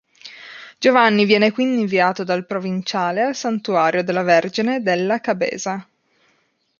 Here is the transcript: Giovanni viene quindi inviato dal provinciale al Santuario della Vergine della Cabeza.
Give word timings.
Giovanni 0.79 1.25
viene 1.25 1.51
quindi 1.51 1.81
inviato 1.81 2.23
dal 2.23 2.47
provinciale 2.47 3.21
al 3.21 3.35
Santuario 3.35 4.03
della 4.03 4.23
Vergine 4.23 4.81
della 4.81 5.21
Cabeza. 5.21 5.87